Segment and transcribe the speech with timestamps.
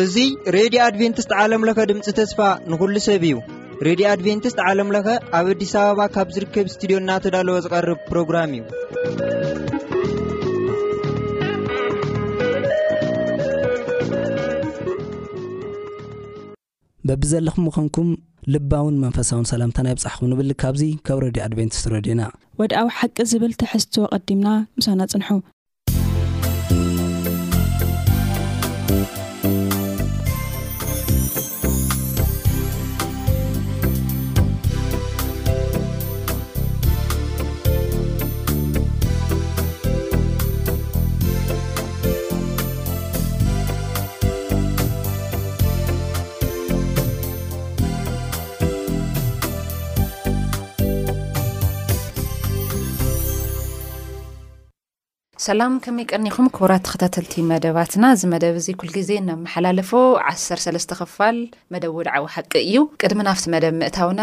[0.00, 2.40] እዙይ ሬድዮ ኣድቨንትስት ዓለምለኸ ድምፂ ተስፋ
[2.72, 3.34] ንኩሉ ሰብ እዩ
[3.88, 5.06] ሬድዮ ኣድቨንትስት ዓለምለኸ
[5.38, 8.64] ኣብ ኣዲስ ኣበባ ካብ ዝርከብ እስትድዮ ናተዳለወ ዝቐርብ ፕሮግራም እዩ
[17.10, 18.08] በቢዘለኹም ምኾንኩም
[18.52, 22.22] ልባውን መንፈሳውን ሰላምተና ይ ብፃሕኹም ንብል ካብዚ ካብ ረድዩ ኣድቨንቲስ ረድዩና
[22.60, 25.28] ወድኣዊ ሓቂ ዝብል ትሕዝትዎ ቐዲምና ምሳና ፅንሑ
[55.48, 59.90] ሰላም ከመይ ቀኒኹም ክቡራት ተኸታተልቲ መደባትና እዚ መደብ እዙ ኩል ግዜ ኣብመሓላለፎ
[60.30, 61.36] 13ስ ክፋል
[61.72, 64.20] መደብ ውድዓዊ ሓቂ እዩ ቅድሚ ናፍቲ መደብ ምእታውና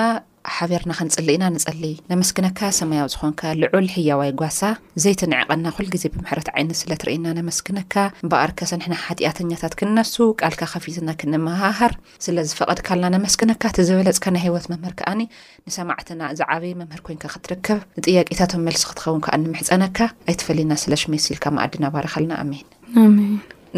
[0.56, 4.60] ሓበርና ክንፅሊ ኢና ንፀሊይ ነመስክነካ ሰማያዊ ዝኾንካ ልዑል ሕያዋይ ጓሳ
[5.04, 7.94] ዘይትንዕቐና ኩልግዜ ብምሕረት ዓይነት ስለ ትርእና ነመስክነካ
[8.32, 11.94] በኣርከ ሰንሕና ሓጢኣተኛታት ክንነሱ ካልካ ከፊትና ክንምሃሃር
[12.26, 15.22] ስለ ዝፈቐድካልና ነመስክነካ እቲ ዝበለፅካ ናይ ሂወት መምህር ከኣኒ
[15.70, 19.98] ንሰማዕትና ዛዓበየ መምህር ኮንካ ክትርከብ ንጥያቄታቶም መልሲ ክትኸውን ከዓ ንምሕፀነካ
[20.30, 22.68] ኣይትፈለዩና ስለ ሽሚስኢልካ ማኣዲ ናባር ከልና ኣሜን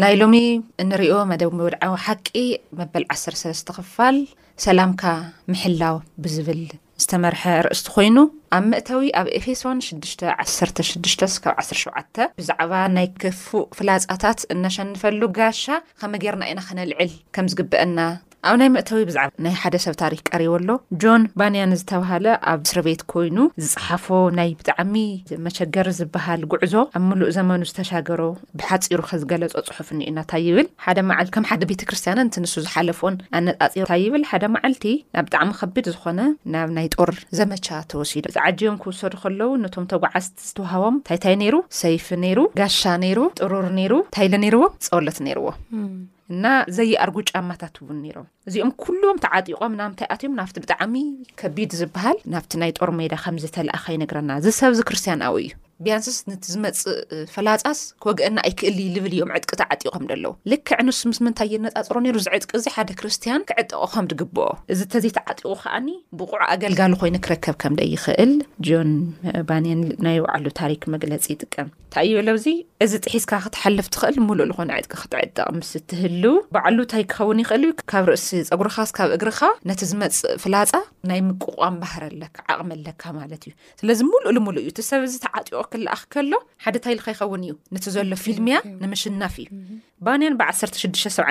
[0.02, 0.36] ናይ ሎሚ
[0.82, 2.28] እንሪኦ መደብ ምውድዓዊ ሓቂ
[2.80, 4.16] መበል ዓሰር ሰለስተ ክፋል
[4.64, 5.04] ሰላምካ
[5.52, 6.60] ምሕላው ብዝብል
[7.02, 8.16] ዝተመርሐ ርእስቲ ኮይኑ
[8.56, 15.64] ኣብ ምእተዊ ኣብ ኤፌሶን 61617 ብዛዕባ ናይ ክፉእ ፍላፃታት እነሸንፈሉ ጋሻ
[16.02, 17.98] ከመጌርና ኢና ክነልዕል ከም ዝግብአና
[18.46, 20.68] ኣብ ናይ ምእተዊ ብዛዕባ ናይ ሓደ ሰብ ታሪክ ቀሪበ ኣሎ
[21.02, 24.06] ጆን ባንያን ዝተባሃለ ኣብ ስርቤት ኮይኑ ዝፅሓፎ
[24.38, 24.92] ናይ ብጣዕሚ
[25.46, 28.20] መቸገር ዝበሃል ጉዕዞ ኣብ ምሉእ ዘመኑ ዝተሻገሮ
[28.60, 30.66] ብሓፂሩ ከዝገለፆ ፅሑፍ እኒዩ ናታይ ይብል
[30.98, 34.84] ደ ዓል ከም ሓደ ቤተክርስትያና ንሱ ዝሓለፍን ኣነፃፂሩ እታይ ይብል ሓደ መዓልቲ
[35.16, 36.20] ናብ ብጣዕሚ ከቢድ ዝኮነ
[36.56, 42.38] ናብ ናይ ጦር ዘመቻ ተወሲዶ ዝዓጅዮም ክውሰዱ ከለዉ ነቶም ተጓዓዝቲ ዝተውሃቦም ታይታይ ነይሩ ሰይፍ ነይሩ
[42.60, 45.46] ጋሻ ነይሩ ጥሩር ነይሩ ታይሊ ነይርዎ ፀወለት ነይርዎ
[46.34, 46.46] እና
[46.76, 50.94] ዘይኣርጉ ጫማታት ውን ነሮም እዚኦም ኩሎዎም ተዓጢቖም ናምንታይ ኣትዮም ናብቲ ብጣዕሚ
[51.40, 55.48] ከቢድ ዝበሃል ናብቲ ናይ ጦር ሜዳ ከም ዝተለእኸይነግረና ዝሰብዚ ክርስትያን ብ እዩ
[55.86, 56.96] ብያንስስ ነቲ ዝመፅእ
[57.34, 62.50] ፍላፃስ ወግአና ኣይክእልዩ ዝብል እዮም ዕጥቂ ተዓጢቆም ደለዉ ልክዕ ንስ ምስ ምንታይ እየነፃፅሮ ነሩ ዝዕጥቂ
[62.58, 65.88] እዚ ሓደ ክርስትያን ክዕጥቕ ከም ትግብኦ እዚ እተዘይ ተዓጢቁ ከዓኒ
[66.20, 68.32] ብቑዕ ኣገልጋሉ ኮይኑ ክረከብ ከም ደ ይክእል
[68.68, 68.90] ጆን
[69.50, 72.46] ባኒን ናይ ባዕሉ ታሪክ መግለፂ ይጥቀም እንታይ ይብለውዚ
[72.84, 77.70] እዚ ጥሒስካ ክትሓልፍ ትኽእል ሙሉእ ዝኮነ ዕጥቂ ክትዕጥቅ ምስ ትህልው በዕሉ እንታይ ክኸውን ይኽእል ዩ
[77.92, 79.40] ካብ ርእሲ ፀጉርካ ስካብ እግርካ
[79.70, 80.72] ነቲ ዝመፅእ ፍላፃ
[81.10, 85.67] ናይ ምቁቋም ባህር ለካ ዓቕሚ ለካ ማለት እዩ ስለዚ ሙሉእ ሙሉ እዩ ሰብ ዚ ተቁ
[85.72, 86.32] ክልኣኽ ከሎ
[86.64, 89.46] ሓደ እንታይሊ ከይኸውን እዩ ነቲ ዘሎ ፊልምያ ንምሽናፍ እዩ
[90.06, 91.30] ባንያን ብ1678ዓ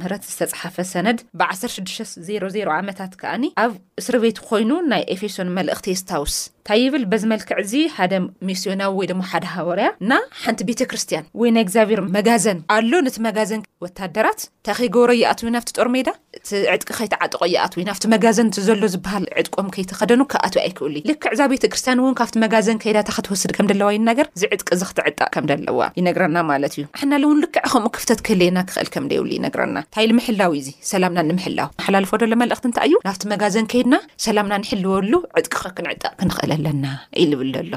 [0.00, 3.72] ምህት ዝተፅሓፈ ሰነድ ብ1600 ዓመታት ከኣኒ ኣብ
[4.02, 8.12] እስር ቤት ኮይኑ ናይ ኤፌሶን መልእኽቲ ስታውስ እንታይ ይብል በዝመልክዕ እዚ ሓደ
[8.48, 13.62] ሚስዮናዊ ወይ ድማ ሓደ ሃወርያ ና ሓንቲ ቤተክርስትያን ወይ ናይ እግዚኣብሔር መጋዘን ኣሎ ነቲ መጋዘን
[13.84, 16.08] ወታደራት እንታይ ከይገብሮ ይኣት ናብቲ ጦር ሜዳ
[16.38, 16.46] እቲ
[16.76, 22.00] ዕጥቂ ከይተዓጠቆ ይኣት ናብቲ መጋዘን ዘሎ ዝበሃል ዕጥቆም ከይተኸደኑ ካኣትዩ ኣይክእሉ እዩ ልክዕ እዛ ቤተክርስትያን
[22.04, 26.74] እውን ካብቲ መጋዘን ከይዳታ ክትወስድ ከም ደለዋ ዩነገር እዚ ዕጥቂ ዝክትዕጣቅ ከም ደለዋ ይነግረና ማለት
[26.78, 31.68] እዩ ኣሕና እውንዕ ከ ክፍተት ክህሌና ክኽእል ከም ደየብሉ እነግረና ንታይ ንምሕላዊ ዩዚ ሰላምና ንምሕላው
[31.78, 33.94] መሓላልፎ ሎ መልእኽቲ እንታይ እዩ ናብቲ መጋዘን ከይድና
[34.26, 36.84] ሰላምና ንሕልወሉ ዕጥቅኸ ክንዕጠቅ ክንኽእል ኣለና
[37.22, 37.72] ኢልብል ኣሎ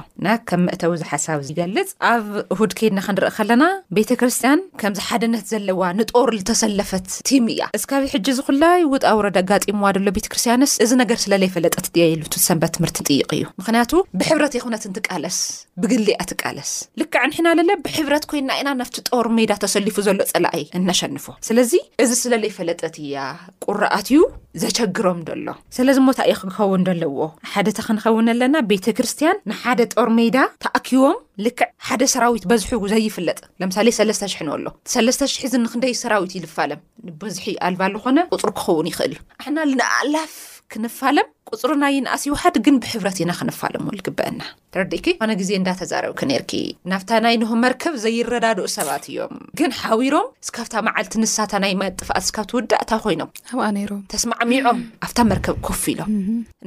[0.49, 3.63] ከም መእተው ዝሓሳብ ገልፅ ኣብ እሁድ ከይድና ክንርኢ ከለና
[3.99, 10.07] ቤተክርስትያን ከምዚ ሓደነት ዘለዋ ንጦር ዝተሰለፈት ቲም እያ እስካብ ሕጂ ዝኩላይ ውጣ ውረድ ኣጋጢምዋ ሎ
[10.19, 15.39] ቤተክርስትያንስ እዚ ነገር ስለለይ ፈለጠት ድሉ ሰንበት ትርቲ ንጥይቅ እዩ ምክንያቱ ብሕብረት ይኹነትንትቃለስ
[15.81, 18.81] ብግሊኣ ትቃለስ ልዕ ንሕናለ ብሕብረት ኮይናኢናና
[19.13, 19.49] ጦር ሜ
[20.07, 20.21] ዘሎ
[20.53, 21.71] ፀይ እነሸንፎ ስለዚ
[22.03, 23.15] እዚ ስለለይ ፈለጠት እያ
[23.65, 24.19] ቁርኣት እዩ
[24.63, 27.19] ዘቸግሮም ዶሎ ስለዚ ሞታይ እይ ክንኸውን ዶለዎ
[27.51, 31.15] ሓደ ቲ ክንኸውን ኣለና ቤተክርስቲያን ንሓደ ጦርሜዳ ተኣኪቦም
[31.45, 34.65] ልክዕ ሓደ ሰራዊት በዝሑ ዘይፍለጥ ለምሳሌ ለስተሽ0 ንኣኣሎ
[34.95, 40.35] ሰለስተ ሽ0 ንክንደይ ሰራዊት ይልፋለም ንበዝሒ ይኣልባሉ ኮነ ቁፅር ክኸውን ይኽእል ኣሕና ንኣላፍ
[40.73, 44.39] ክንፋለም ቁፅርናዩ ንኣሲ ይውሓድ ግን ብሕብረት ኢና ክነፋለሙ ግበአና
[44.81, 44.85] ር
[45.19, 46.51] ኮነ ግዜ እንዳተዛረብክ ነርኪ
[46.91, 52.45] ናብታ ናይ ንሆ መርከብ ዘይረዳድኡ ሰባት እዮም ግን ሓዊሮም እስካብታ መዓልቲ ንሳታ ናይ ማጥፍኣት ስካብ
[52.51, 53.29] ትውዳእ እታ ኮይኖም
[53.59, 56.09] ብኣ ሮም ተስማዕሚዖም ኣብታ መርከብ ከፍ ኢሎም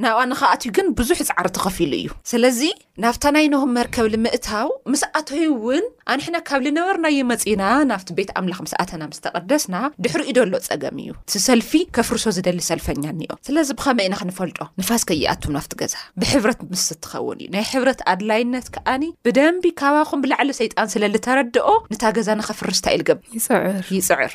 [0.05, 2.59] ናብኣ ንኸኣትዩ ግን ብዙሕ ፃዕሪ ተኸፊሉ እዩ ስለዚ
[3.05, 9.19] ናብታ ናይ ንሆ መርከብ ንምእታው ምስኣተይ እውን ኣንሕና ካብ ዝነበርናየመፂና ናፍቲ ቤት ኣምላኽ ምስኣተና ምስ
[9.25, 14.59] ተቐደስና ድሕሪእኡ ዶሎ ፀገም እዩ እቲ ሰልፊ ከፍርሶ ዝደሊ ሰልፈኛ እኒኦ ስለዚ ብኸመይ ኢና ክንፈልጦ
[14.81, 15.59] ንፋስይኣቱም ና
[16.71, 17.47] ብስኸውዩ
[18.13, 23.65] ኣድላይነት ከኣኒ ብደንቢ ካባኹም ብላዕሊ ሰይጣን ስለዝተረድኦ ንታ ገዛ ንኸፍርስታ ኢልብይፅዕር
[23.97, 24.31] ይፅዕር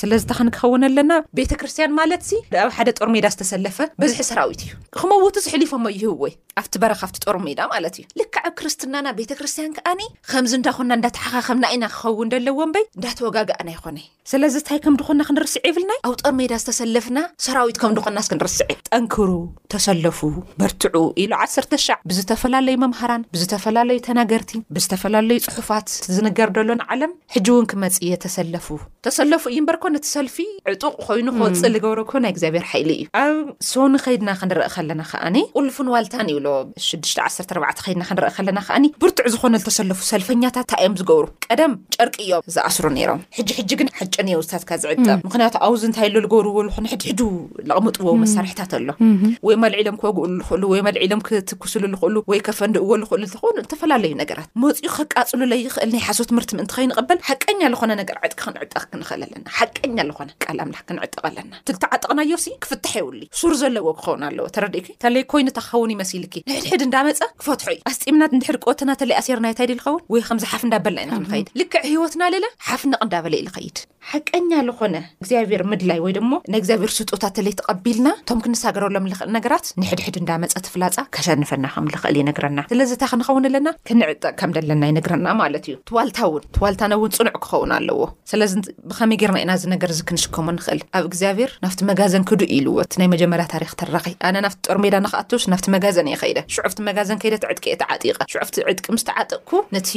[0.00, 2.18] ስለዝታ ክንክኸውን ኣለና ቤተክርስትያን ማለት
[2.64, 6.22] ኣብ ሓደ ጦር ሜዳ ዝተሰለፈ በዝሒ ሰራዊት እዩ ክመውቱ ዝሕሊፎም ይህወ
[6.60, 10.00] ኣብቲ በረካብቲ ጦር ሜዳ ማለት እዩ ልክዓብ ክርስትናና ቤተክርስትያን ከኣኒ
[10.30, 13.98] ከምዚ እንታኮና እዳተሓኻከምና ኢና ክኸውን ለዎም በይ እንዳተወጋጋእና ይኮነ
[14.30, 19.30] ስለዚ እንታይ ከም ድኮና ክንርስዕ ይብልና ኣብ ጦር ሜዳ ዝተሰለፍና ሰራዊት ከም ድኮና ስክንርስዕ ጠንክሩ
[19.74, 20.18] ተሰለፉ
[20.62, 27.66] መርትዑ ኢሉ ዓሰተ ሻዕ ብዝተፈላለዩ መምሃር ብዝተፈላለዩ ተናገርቲ ብዝተፈላለዩ ፅሑፋት ዝንገር ሎን ዓለም ሕጂ እውን
[27.70, 28.66] ክመፅ የ ተሰለፉ
[29.06, 30.36] ተሰለፉ እዩ በርኮ ነቲ ሰልፊ
[30.72, 33.36] ዕጡቅ ኮይኑ ክወፅ ዝገብረ ናይ ግዚኣብሔር ሓእሊ እዩ ኣብ
[33.70, 36.48] ሶኒ ከይድና ክንረኢ ከለና ከዓኒ ቁሉፍን ዋልታን ይብ
[36.88, 37.52] 61
[37.86, 43.18] ድና ክንርኢ ከለና ከዓኒ ብርቱዕ ዝኮነተሰለፉ ሰልፈኛታት እንታይ እዮም ዝገብሩ ቀደም ጨርቂ እዮም ዝኣስሩ ም
[43.38, 46.56] ሕሕ ግን ሓጨ ውታትካ ዝዕጠብ ምክንያቱ ኣብዚ እንታይ ሎ ዝገብርዎ
[46.92, 46.96] ሕ
[47.80, 48.88] ቕምጥዎ መሳርሒታት ኣሎ
[49.46, 52.48] ወይ መልዕሎም ክግእሉ ኽእሉወልዕሎም ክትክስሉ ክእሉወይፈ
[53.02, 58.16] ሉክእሉ ትኽውኑ ንተፈላለዩ ነገራት መፅኡ ከቃፅሉ ለይኽእል ናይ ሓሶ ትምህርቲ ምእንቲ ከይንቕበል ሓቀኛ ዝኾነ ነገር
[58.26, 63.54] ዕጥቂ ክንዕጠቅ ክንክእል ኣለና ሓቀኛ ዝኾነ ቃል ኣምላክ ክንዕጥቕ ኣለና ትልቲዓጥቕናዮ ስ ክፍትሐ የውሉ ሱር
[63.62, 68.58] ዘለዎ ክኸውን ኣለዎ ተረድ ተለይ ኮይኑታ ክኸውን ይመስል ኪ ንሕድሕድ እንዳመፀ ክፈትሖ እዩ ኣስጢምናት እንድሕድ
[68.68, 73.42] ቆተና ተለይ ኣስርናይታይዲ ይልኸውን ወይ ከምዚ ሓፍ እንዳበልና ኢ ክንኸይድ ልክዕ ህወትና ለለ ሓፍንቕ እንዳበለይ
[73.46, 73.80] ኢዝኸይድ
[74.12, 80.16] ሓቀኛ ዝኾነ እግዚኣብሔር ምድላይ ወይ ድሞ ናእግዚኣብሔር ስጡታ ተለይ ትቐቢልና እቶም ክንሳገረሎም ልኽእል ነገራት ንሕድሕድ
[80.20, 85.26] እንዳ መፀ ትፍላፃ ከሸንፈና ከም ልኽእል ይነግረና ስለዚ እታ ክንኸውን ኣለና ክንዕጠቅ ከም ደለና ይነግረና
[85.42, 88.00] ማለት እዩ ትዋልታ እውን ትዋልታነ ውን ፅኑዕ ክኸውን ኣለዎ
[88.32, 88.54] ስለዚ
[88.92, 93.10] ብከመይ ገርና ኢና ዚ ነገር ዚ ክንሽከሙ ንኽእል ኣብ እግዚኣብሄር ናፍቲ መጋዘን ክዱእ ኢሉዎ ናይ
[93.14, 97.46] መጀመርያ ታሪክ ተራኺ ኣነ ናብቲ ጦር ሜዳ ናክኣትስ ናፍቲ መጋዘን እየ ከይደ ሽዕፍቲ መጋዘን ከይደት
[97.52, 99.94] ዕጥቂ እየተዓጢቀ ሽዑፍቲ ዕጥቂ ምስተዓጥቅኩ ነቲ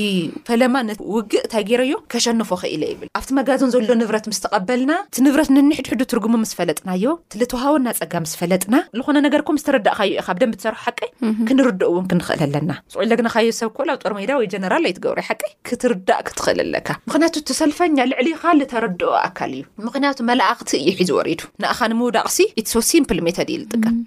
[0.51, 0.77] ፈለማ
[1.17, 6.01] ውግእ እንታይ ገይረዮ ከሸንፎ ከኢለ ይብል ኣብቲ መጋዝን ዘሎ ንት ምስ ተቀበልና እቲ ንብረት ንንሕድሕዱ
[6.11, 7.03] ትርጉሙ ምስ ፈለጥናዮ
[7.39, 10.99] ልተውሃወና ፀጋ ምስ ፈለጥና ዝኾነ ነገር ዝተርዳእካዩ ኢካ ብደንብ ትሰርሑ ሓቂ
[11.47, 16.59] ክንርድእ ውን ክንክእል ኣለና ዝቁግናካዮሰብ ኮ ኣብ ጦር ሜዳ ወይ ጀነራል ኣይትገብሩ ሓቂ ክትርዳእ ክትክእል
[16.65, 22.39] ኣለካ ምክንያቱ ትሰልፈኛ ልዕሊ ኢካ ዝተረድኦ ኣካል እዩ ምክንያቱ መላእክቲ እዩ ሒዝ ወሪዱ ንኣኻ ንምውዳቅሲ
[22.61, 23.97] ኢትሶ ሲም ሜተድ ዩልጥቀም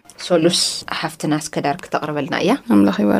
[0.46, 0.62] ሉስ
[0.96, 3.12] ኣሓፍትና ስዳር ክተቅርበልና እያባ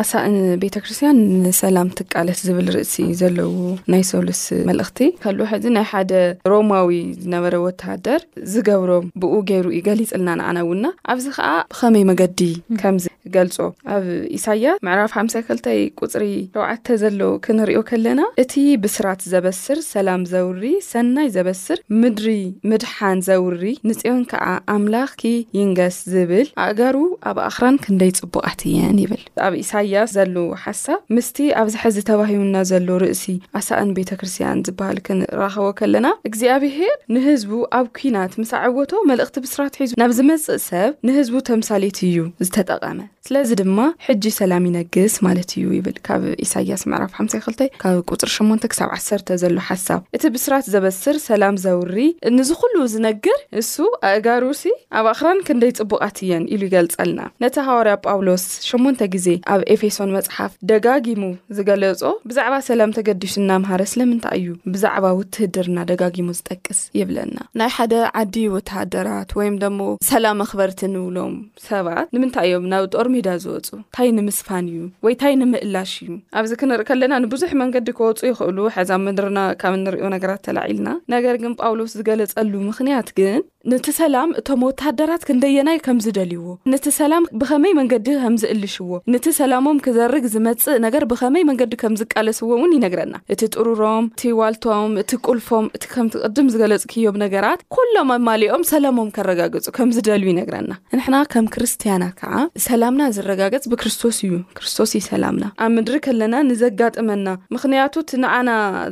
[0.00, 3.52] ኣሳእን ቤተ ክርስትያን ንሰላም ትቃለት ዝብል ርእሲ ዘለዎ
[3.92, 4.40] ናይ ሰሉስ
[4.70, 6.12] መልእኽቲ ካል ሕዚ ናይ ሓደ
[6.52, 6.90] ሮማዊ
[7.24, 8.20] ዝነበረ ወተሃደር
[8.52, 12.40] ዝገብሮም ብኡ ገይሩ ዩገሊፅልና ንዓናእውና ኣብዚ ከዓ ብከመይ መገዲ
[12.80, 13.06] ከምዚ
[13.36, 13.56] ገልጾ
[13.92, 14.04] ኣብ
[14.38, 16.24] ኢሳያስ መዕራፍ ሓሰ 2ልተይ ቁፅሪ
[16.56, 18.52] ሸውዓተ ዘሎ ክንሪዮ ከለና እቲ
[18.82, 22.28] ብስራት ዘበስር ሰላም ዘውሪ ሰናይ ዘበስር ምድሪ
[22.72, 24.44] ምድሓን ዘውሪ ንፅዮን ከዓ
[24.76, 25.14] ኣምላኽ
[25.58, 26.96] ይንገስ ዝብል ኣእጋሩ
[27.30, 29.56] ኣብ ኣክራን ክንደይ ፅቡቃት እየን ይብልብ
[29.94, 33.24] ያስ ዘለ ሓሳብ ምስቲ ኣብዚ ሕዚ ተባሂዩና ዘሎ ርእሲ
[33.60, 39.92] ኣሳእን ቤተ ክርስትያን ዝበሃል ክንራኸቦ ከለና እግዚኣብሄር ንህዝቡ ኣብ ኩናት ምስ ኣዕወቶ መልእኽቲ ብስራት ሒዙ
[40.02, 45.96] ናብ ዝመፅእ ሰብ ንህዝቡ ተምሳሌት እዩ ዝተጠቐመ ስለዚ ድማ ሕጂ ሰላም ይነግስ ማለት እዩ ይብል
[46.06, 51.56] ካብ ኢሳያስ ዕራፍ 52 ካብ ፅሪ 8 ሳ 1 ዘሎ ሓሳብ እቲ ብስራት ዘበስር ሰላም
[51.62, 52.02] ዘውሪ
[52.36, 53.74] ንዝኩሉ ዝነግር ንሱ
[54.10, 54.62] ኣእጋሩሲ
[55.00, 60.52] ኣብ ኣክራን ክንደይ ፅቡቃት እየን ኢሉ ይገልፅልና ነቲ ሃዋርያ ጳውሎስ 8 ግዜ ኣብ ኤፌሶን መፅሓፍ
[60.72, 61.22] ደጋጊሙ
[61.58, 69.30] ዝገለፆ ብዛዕባ ሰላም ተገዲሱእናምሃረ ስለምንታይ እዩ ብዛዕባ ውትህድርና ደጋጊሙ ዝጠቅስ ይብለና ናይ ሓደ ዓዲ ወተሃደራት
[69.40, 69.80] ወይም ደሞ
[70.12, 71.34] ሰላም መክበርቲ ንብሎም
[71.70, 76.50] ሰባት ንምንታይ እዮም ናብ ጦርሚ ሜዳ ዝወፁ እንታይ ንምስፋን እዩ ወይ ታይ ንምእላሽ እዩ ኣብዚ
[76.60, 81.94] ክንርኢ ከለና ንብዙሕ መንገዲ ክወፁ ይኽእሉ ሕዛብ ምድርና ካብ ንሪዮ ነገራት ተላዒልና ነገር ግን ጳውሎስ
[82.00, 83.38] ዝገለፀሉ ምኽንያት ግን
[83.72, 90.76] ነቲ ሰላም እቶም ወተሃደራት ክንደየናይ ከምዝደልዩዎ ነቲ ሰላም ብኸመይ መንገዲ ከምዝእልሽዎ ነቲ ሰላሞም ክዘርግ ዝመፅእ
[90.84, 96.50] ነገር ብኸመይ መንገዲ ከም ዝቃለስዎ እውን ይነግረና እቲ ጥሩሮም እቲ ዋልቶም እቲ ቁልፎም እቲ ከምትቅድም
[96.54, 102.34] ዝገለፅ ክዮም ነገራት ኩሎም ኣማሊኦም ሰላሞም ከረጋገፁ ከምዝደልዩ ይነግረና ንሕና ከም ክርስትያናት ከዓ
[102.68, 108.50] ሰላምና ዝረጋገፅ ብክርስቶስ እዩ ክርስቶስ ዩ ሰላምና ኣብ ምድሪ ከለና ንዘጋጥመና ምክንያቱ ት ንኣና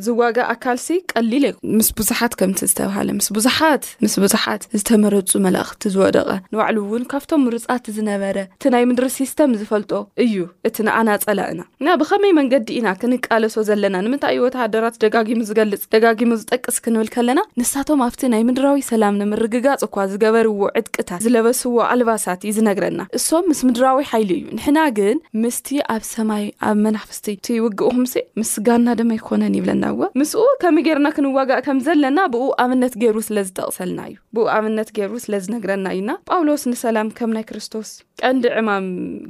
[0.08, 6.78] ዝዋጋእ ኣካልሲ ቀሊለ ዩ ምስ ብዙሓት ከም ዝተብሃለ ስ ብዙሓትስ ብዙሓት ዝተመረፁ መላእኽቲ ዝወደቐ ንባዕሉ
[6.86, 9.92] እውን ካብቶም ርፃት ዝነበረ እቲ ናይ ምድሪ ሲስተም ዝፈልጦ
[10.24, 10.36] እዩ
[10.68, 16.78] እቲ ንኣና ፀላእና እና ብከመይ መንገዲ ኢና ክንቃለሶ ዘለና ንምንታይ ወተሃደራት ደጋጊሙ ዝገልፅ ደጋጊሙ ዝጠቅስ
[16.86, 23.00] ክንብል ከለና ንሳቶም ኣብቲ ናይ ምድራዊ ሰላም ንምርግጋፅ እኳ ዝገበርዎ ዕድቅታት ዝለበስዎ ኣልባሳት እዩ ዝነግረና
[23.20, 29.12] እሶም ምስ ምድራዊ ሓይሊ እዩ ንሕና ግን ምስቲ ኣብ ሰማይ ኣብ መናፍስቲ እቲይውግእኹምስ ምስጋና ድማ
[29.20, 34.18] ይኮነን ይብለና ዎ ምስኡ ከም ጌርና ክንዋጋእ ከም ዘለና ብኡ ኣብነት ገይሩ ስለዝጠቕሰልና እዩ
[34.56, 37.88] ኣብነት ገይሩ ስለዝነግረና እዩና ጳውሎስ ንሰላም ከም ናይ ክርስቶስ
[38.28, 38.84] ቀንዲ ዕማም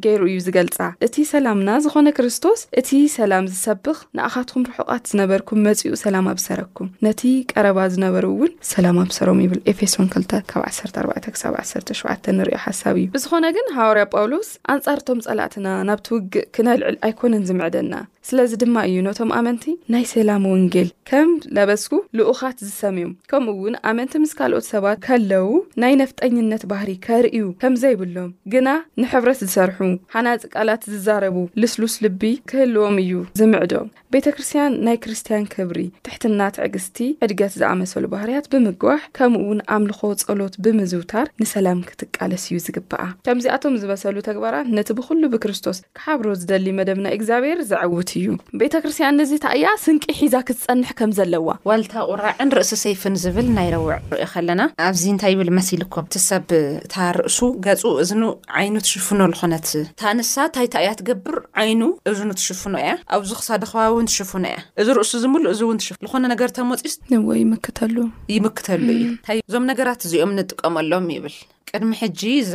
[0.05, 0.77] ገይሩ እዩ ዝገልፃ
[1.07, 7.79] እቲ ሰላምና ዝኾነ ክርስቶስ እቲ ሰላም ዝሰብኽ ንኣኻትኩም ርሑቃት ዝነበርኩም መፅኡ ሰላም ኣብሰረኩም ነቲ ቀረባ
[7.95, 16.07] ዝነበርውን ሰላም ኣብሰሮም ይብል ኤፌሶ21417 ንሪዮ ሓሳብ እዩ ብዝኾነ ግን ሃዋርያ ጳውሎስ ኣንፃርቶም ፀላእትና ናብቲ
[16.17, 17.95] ውግእ ክነልዕል ኣይኮነን ዝምዕደና
[18.29, 24.33] ስለዚ ድማ እዩ ነቶም ኣመንቲ ናይ ሰላም ወንጌል ከም ለበስኩ ልኡካት ዝሰምዮም ከምኡውን ኣመንቲ ምስ
[24.39, 25.49] ካልኦት ሰባት ከለው
[25.83, 28.69] ናይ ነፍጠኝነት ባህሪ ከርእዩ ከምዘይብሎም ግና
[29.03, 29.79] ንሕብረት ዝሰርሑ
[30.15, 36.99] ሓናፂ ቃላት ዝዛረቡ ልስሉስ ልቢ ክህልዎም እዩ ዝምዕዶም ቤተ ክርስትያን ናይ ክርስትያን ክብሪ ትሕትናት ዕግስቲ
[37.27, 44.69] ዕድገት ዝኣመሰሉ ባህርያት ብምግባሕ ከምኡውን ኣምልኮ ጸሎት ብምዝውታር ንሰላም ክትቃለስ እዩ ዝግበኣ ከምዚኣቶም ዝመሰሉ ተግባራት
[44.79, 48.29] ነቲ ብኩሉ ብክርስቶስ ክሓብሮ ዝደሊ መደብና እግዚኣብሄር ዘዕውት እዩ
[48.63, 53.93] ቤተ ክርስትያን ንዚታእያ ስንቂ ሒዛ ክትፀንሕ ከም ዘለዋ ዋልታ ቁራዕን ርእሲ ሰይፍን ዝብል ናይ ረውዕ
[54.05, 54.61] ንርዮ ከለና
[54.95, 56.49] እዚ እንታይ ይብል መስል ኮም እቲ ሰብ
[56.85, 58.23] እታ ርእሱ ገፁ እዝኑ
[58.59, 59.69] ዓይኑ ትሽፍኖ ዝኮነት
[60.01, 64.87] ታንሳ ታይታ እያ ትገብር ዓይኑ እዝኑ ትሽፍኖ እያ ኣብዚ ክሳደ ከባቢ ውን ትሽፍኖ እያ እዚ
[64.99, 67.97] ርእሱ ዝምሉእ እዚውን ት ዝኾነ ነገር ተመፅስ ንዎ ይምክተሉ
[68.35, 69.03] ይምክተሉ እዩ
[69.49, 71.35] እዞም ነገራት እዚኦም ንጥቀመሎም ይብል
[71.71, 72.55] ቅድሚ ሕጂ እዛ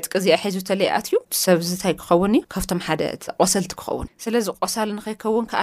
[0.00, 5.62] ዕጥቂ እዚኣ ሒዙ ተለይኣት እዩ ሰብዚታይ ክኸውን እዩ ካብቶም ሓደቆሰልቲ ክኸውን ስለዚ ቆሳል ንከይከውን ከዓ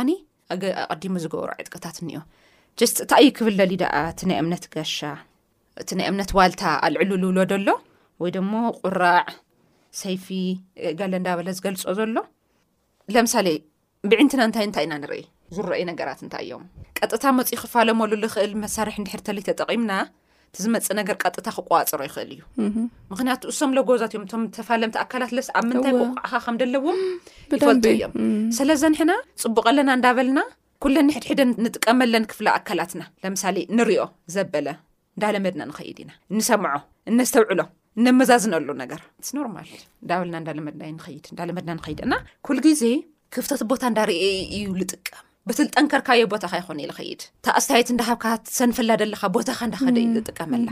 [0.95, 4.03] ኣዲሙ ዝገበሩ ዕጥቅታት እኒእዩ ክብል ደሊ ኣ
[4.49, 4.51] ም
[5.81, 7.67] እቲ ናይ እምነት ዋልታ ኣልዕሉ ዝውሎ ደሎ
[8.23, 9.25] ወይ ድሞ ቁራዕ
[10.01, 10.27] ሰይፊ
[10.99, 12.17] ገለ እንዳበለ ዝገልፆ ዘሎ
[13.15, 13.47] ለምሳሌ
[14.11, 15.23] ብዕንትና እንታይ እንታይ ኢና ንርኢ
[15.55, 16.63] ዝረአዩ ነገራት እንታይ እዮም
[16.99, 19.91] ቀጥታ መፅኢ ክፋለመሉ ዝኽእል መሳርሒ ንድሕርተለይ ተጠቒምና
[20.49, 22.41] እቲ ዝመፅእ ነገር ቀጥታ ክቋዋፀሮ ይኽእል እዩ
[23.11, 26.99] ምክንያቱ እሶም ለጎዛት እዮም እቶም ተፋለምቲ ኣካላት ለስ ኣብ ምንታይ ምቕዕካ ከም ደለዎም
[27.57, 28.13] ይፈልጡ እዮም
[28.59, 29.11] ስለዘንሕና
[29.45, 30.39] ፅቡቀለና እንዳበልና
[30.85, 34.01] ኩለኒሕድሕደ ንጥቀመለን ክፍላ ኣካላትና ለምሳሌ ንሪዮ
[34.35, 34.67] ዘበለ
[35.15, 36.71] እንዳለመድና ንኸይድ ኢና ንሰምዖ
[37.11, 37.59] እነዝተውዕሎ
[37.99, 39.69] እነመዛዝነሉ ነገር እ ኖርማል
[40.01, 42.15] እንዳ ብልና እዳለመድና ዩ ንይድዳመድና ንኸይድ ና
[42.47, 42.81] ኩል ግዜ
[43.35, 44.19] ክፍተት ቦታ እንዳርእ
[44.57, 50.69] እዩ ዝጥቀም በት ልጠንከርካዮ ቦታካ ይኮነእ ዝኸይድ ተኣስታይት እንዳሃብካት ሰንፈላደለካ ቦታኻ ንዳኸደ ዩ ዝጥቀመላ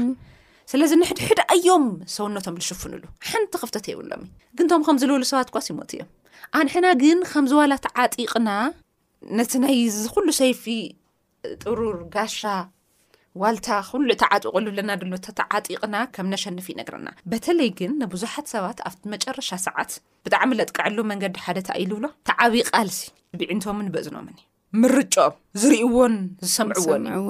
[0.71, 1.85] ስለዚ ንሕድሕድኣዮም
[2.15, 4.11] ሰውነቶም ዝሽፍንሉ ሓንቲ ክፍተት የብሎ
[4.59, 6.09] ግቶም ከምዝዝበሉ ሰባት እኳስ ይሞት እዮም
[6.59, 8.49] ኣንሕና ግን ከም ዝዋላት ዓጢቕና
[9.39, 10.65] ነቲ ናይ ዝኩሉ ሰይፊ
[11.65, 12.41] ጥሩር ጋሻ
[13.41, 19.49] ዋልታ ኩሉእ እተዓጥቁሉ ለና ደሎ ተተዓጢቕና ከም ነሸንፍ እዩነገርና በተለይ ግን ንብዙሓት ሰባት ኣብቲ መጨረሻ
[19.67, 19.93] ሰዓት
[20.27, 22.99] ብጣዕሚ ዘጥቀዐሉ መንገዲ ሓደ ታ ኢሉብሎ ተዓብዪ ቃልሲ
[23.41, 24.37] ብዕንቶም ንበእዝኖምን
[24.83, 26.15] ምርጮም ዝርእዎን
[26.47, 27.27] ዝሰምዕዎን እዩ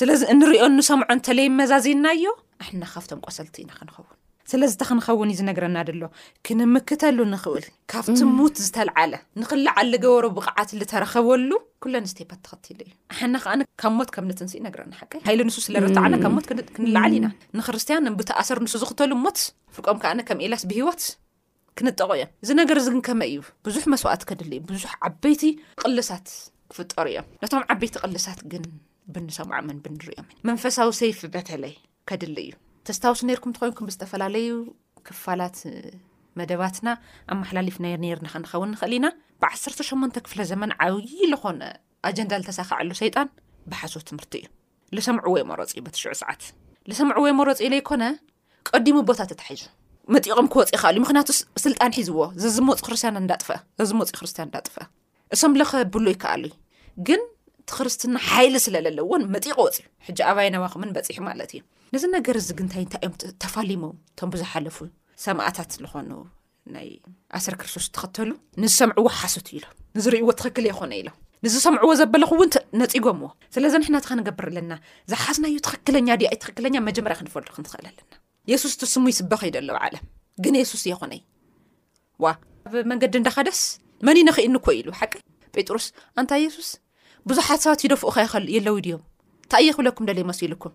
[0.00, 2.24] ስለዚ እንሪኦ ንሰምዖን ተለይ መዛዚናዮ
[2.64, 4.15] ኣሕና ካብቶም ቆሰልቲ ኢና ክንኸውን
[4.50, 6.02] ስለዝተ ክንኸውን እዩ ዝነግረና ደሎ
[6.46, 11.50] ክንምክተሉ ንኽእል ካብቲ ሙት ዝተለዓለ ንክላዓል ለገበሮ ብቕዓት ዝተረኸበሉ
[11.82, 16.14] ኩለን ስቴፓት ተኸትሉ እዩ ኣሓና ከዓ ካብ ሞት ከም ንትንስእ ነገረናሓቀ ሃይሊ ንስ ስለ ርተዕና
[16.24, 17.26] ካብ ሞት ክንላዓል ኢና
[17.58, 19.38] ንክርስትያንብተኣሰር ንስ ዝክተሉ ሞት
[19.76, 21.04] ፍርቆም ከዓነ ከም ኤላስ ብሂወት
[21.78, 25.42] ክንጠቁ እዮም እዚነገር ዚግን ከመይ እዩ ብዙሕ መስዋእት ከድሊ እዩ ብዙሕ ዓበይቲ
[25.82, 26.28] ቅልሳት
[26.72, 28.64] ክፍጠሩ እዮም ነቶም ዓበይቲ ቅልሳት ግን
[29.16, 31.74] ብንሰምዓምን ብንሪዮም መንፈሳዊ ሰይፊ በተለይ
[32.10, 32.52] ከድሊ እዩ
[32.88, 34.48] ተስታውስ ነርኩም እትኮይኑኩ ብዝተፈላለዩ
[35.06, 35.56] ክፋላት
[36.38, 36.88] መደባትና
[37.32, 39.06] ኣብ መሓላሊፍ ናይ ነርና ክንኸውን ንኽእል ኢና
[39.42, 41.62] ብ1ተ8 ክፍለ ዘመን ዓብይ ዝኾነ
[42.08, 43.28] ኣጀንዳ ዝተሳኽዐሉ ሰይጣን
[43.70, 44.46] ብሓዞት ትምህርቲ እዩ
[44.96, 46.42] ንሰምዑ ወይ መሮፂእ ብትሽዑ ሰዓት
[46.90, 48.02] ንሰምዕ ወይ መሮፂ ዘይኮነ
[48.70, 49.62] ቀዲሙ ቦታ እትሒዙ
[50.14, 51.28] መጢቆም ክወፂእ ከኣሉ ዩ ምክንያቱ
[51.64, 54.84] ስልጣን ሒዝዎ ዘዝወፅ ክርስያ እዳጥአዘዝመወፅ ክርስትያን እዳጥፍአ
[55.34, 57.10] እሶም ለኸብሉ ይከኣሉዩግ
[57.74, 61.60] ክርስትና ሓይሊ ስለ ዘለዎን መጢቅ ወፅዩ ሕ ኣባይ ናዋኹምን በፅሑ ማለት እዩ
[61.94, 64.76] ነዚ ነገር ዚ ግታይ ንታእዮም ተፋሊሞም ቶም ብዝሓለፉ
[65.24, 66.10] ሰማእታት ዝኾኑ
[66.74, 66.88] ናይ
[67.38, 69.64] ኣሰር ክርስቶስ ተኸተሉምዎ ሓሰት ሎ
[70.04, 71.08] ዝሪእዎ ትኽክል ይኮነ ኢሎ
[71.44, 72.48] ንዝሰምዕዎ ዘበለኹውን
[72.80, 74.72] ነፂጎምዎ ስለዚ ንሕናተ ኸ ንገብር ኣለና
[75.10, 78.12] ዝሓዝናዩ ተኽክለኛ ድ ኣይ ትኽክለኛ መጀመርያ ክንፈልጡ ክንትኽእል ኣለና
[78.64, 79.42] ሱስስሙበኸ
[82.24, 83.60] ኣሎኣብመንገዲ እንዳኸደስ
[84.06, 85.12] መኒ ንኽኢን ኮ ኢሉ ሓቂ
[85.68, 85.84] ጴሮስ
[86.22, 86.68] ንታይ ሱስ
[87.30, 88.18] ብዙሓት ሰባት ይደፍኡ ኸ
[88.56, 89.00] የለው ድዮም
[89.44, 90.72] እንታይ የ ክብለኩም ደለይ መስ ኢሉኩም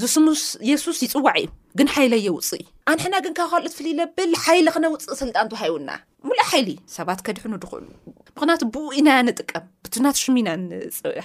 [0.00, 2.48] ዚስሙስ የሱስ ይፅዋዕ እዩ ግን ሓይለ የውፅ
[2.92, 5.90] ኣንሕና ግን ካብ ካልኦ ትፍልኢለብል ሓይሊ ክነውፅእ ስልጣን ተሃይውና
[6.28, 7.84] ሙሉእ ሓይሊ ሰባት ከድሕኑ ድኽኑ
[8.36, 10.50] ምክንያቱ ብኡ ኢና ንጥቀም ብቲ ናት ሽሙ ኢና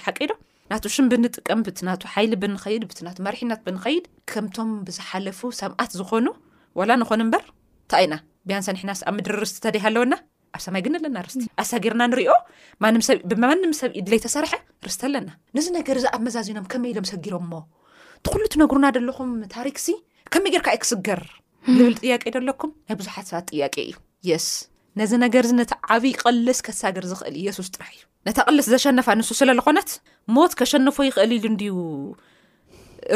[0.04, 0.32] ሓቀዶ
[0.72, 6.28] ናቱ ሽም ብንጥቀም ብ ና ሓይሊ ብንኸይድ ብ ና መርሒናት ብንኸይድ ከምቶም ብዝሓለፉ ሰብኣት ዝኾኑ
[6.80, 7.44] ወላ ንኾኑ ምበር
[7.86, 8.16] ንታ ና
[8.50, 10.12] ብያንሳ ሕናስኣብ ምድርስተደይወና
[10.56, 12.32] ኣብ ሰማይ ግን ኣለና ርስቲ ኣሳጊርና ንሪኦ
[13.08, 14.52] ሰብ ብማንም ሰብ ኢድለይ ተሰርሐ
[14.88, 17.52] ርስቲ ኣለና ነዚ ነገር እዚ ኣብ መዛዚኖም ከመይ ኢሎም ሰጊሮምሞ
[18.26, 19.94] ትኩሉ ት ነግርና ደለኹም ታሪክ ዚ
[20.34, 21.22] ከመይ ጌርካ ይ ክስገር
[21.78, 23.94] ልብል ጥያቄ ዘለኩም ናይ ብዙሓት ሰባት ጥያቄ እዩ
[24.30, 24.46] የስ
[25.00, 29.90] ነዚ ነገርዚ ነቲ ዓብይ ቅልስ ከተሳገር ዝኽእል ኢየሱስ ጥራሕ እዩ ነታ ቅልስ ዘሸነፋ ንሱ ስለዝኾነት
[30.36, 31.72] ሞት ከሸነፎ ይኽእል ኢሉ እንድዩ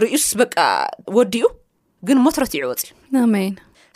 [0.05, 0.57] ርዩስ በቃ
[1.19, 1.47] ወዲኡ
[2.09, 3.45] ግን ሞት ረትዕወፅ እዩ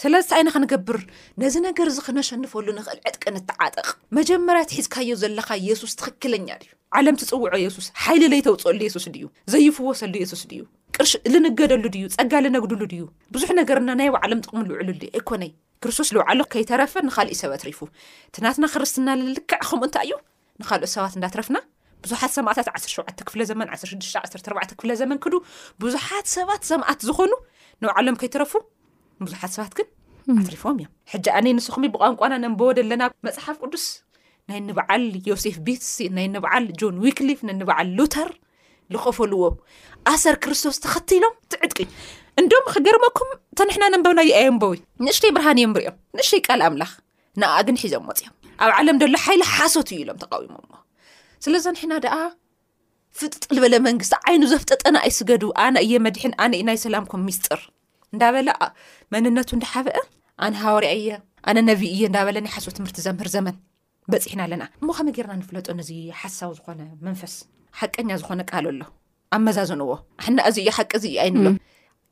[0.02, 0.96] ስለዝተ ዓይና ክንገብር
[1.40, 3.84] ነዚ ነገር ዚ ኽነሸንፈሉ ንኽእል ዕጥቂ ንተዓጠቕ
[4.16, 6.68] መጀመርያት ሒዝካዮ ዘለካ የሱስ ትኽክለኛ ዩ
[7.00, 10.60] ዓለም ትፅውዖ የሱስ ሓይሊ ለይተውፅአሉ የሱስ ድዩ ዘይፍወሰሉ የሱስ ድዩ
[10.96, 13.04] ቅርሺ ዝንገደሉ ድዩ ፀጋ ልነግድሉ ድዩ
[13.34, 15.52] ብዙሕ ነገርና ናይ ባዕሎም ጥቕሚ ዝውዕሉዩ ኣይኮነይ
[15.84, 20.14] ክርስቶስ ውዕሎ ከይተረፈ ንካእሰብትፉናትናክርስትና ልክዕከምኡእንታይ እዩ
[20.62, 21.56] ንካልኦ ሰባት እንዳትረፍና
[22.04, 25.16] ብዙሓት ሰማት 17 ፍዘ16ፍ ዘመን
[25.80, 28.22] ክብዙሓት ሰባት ሰምኣት ዝኾኑንሎምፉ
[29.26, 29.88] ብዙሓት ሰባት ግን
[30.40, 33.84] ኣትሪፎም እዮም ሕጂ ኣነይ ንስኹ ብቋንቋና ነንበቦ ደለና መፅሓፍ ቅዱስ
[34.50, 35.88] ናይ ንበዓል ዮሴፍ ቤስ
[36.18, 38.30] ናይ ንበዓል ጆን ዊክሊፍ ና ንበዓል ሉተር
[38.94, 39.42] ዝኸፈልዎ
[40.12, 41.78] ኣሰር ክርስቶስ ተኸትሎም ትዕድቅ
[42.40, 44.70] እንዶም ከገርመኩም እተንሕና ነንበብና የኣዮንበው
[45.06, 46.92] ንእሽተይ ብርሃን እዮም ርኦም ንእሽተይ ቃል ኣምላኽ
[47.40, 50.62] ንኣ ግን ሒዞም ወፅእዮም ኣብ ዓለም ደሎ ሓይሊ ሓሶት እዩ ኢሎም ተቃዊሞዎ
[51.44, 52.16] ስለዚ ንሕና ደኣ
[53.20, 57.60] ፍጥጥ ዝበለ መንግስቲ ዓይኑ ዘፍጠጠና ኣይስገዱ ኣነ እየመድሒን ኣነ ዩ ናይ ሰላም ም ሚስጢር
[58.14, 58.48] እንዳ በለ
[59.14, 59.96] መንነቱ እንዳሓበአ
[60.44, 61.08] ኣነ ሃዋርያ እየ
[61.50, 63.56] ኣነ ነብ እየ እዳበለ ናይ ሓሶ ትምርቲ ዘምህር ዘመን
[64.12, 67.34] በፅሕና ኣለና ሞ ከመ ጌርና ንፍለጦ ዚ ሓሳብ ዝኾነ መንፈስ
[67.80, 68.80] ሓቀኛ ዝኮነ ቃል ኣሎ
[69.36, 69.84] ኣብዛዎ
[70.48, 71.46] እዚእዮ ሓቂ ዚእዩ ብሎ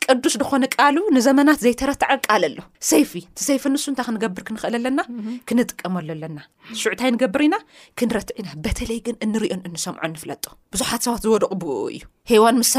[0.05, 2.57] ቅዱስ ድኾነ ቃሉ ንዘመናት ዘይተረትዐ ቃል ኣሎ
[2.91, 3.13] ሰይፊ
[3.47, 5.01] ሰይፊ ንሱ እንታይ ክንገብር ክንኽእል ኣለና
[5.49, 6.39] ክንጥቀመሉ ኣለና
[6.83, 7.57] ሽዕታይ ንገብር ኢና
[8.01, 8.49] ክንረትዕ ኢና
[8.81, 11.67] ተለይ ግን እንሪዮን ምዖፍዙሓትሰባት ዝወደቕ ብ
[12.33, 12.75] እዩዋስ